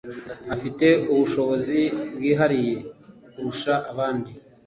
Afite 0.53 0.87
ubushobozi 1.11 1.81
byihariye 2.17 2.75
kurusha 3.31 3.73
abandi 3.91 4.31